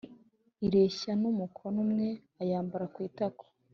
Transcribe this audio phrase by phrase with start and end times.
[0.65, 2.07] ireshya n umukono umwe
[2.41, 3.43] ayambara ku itako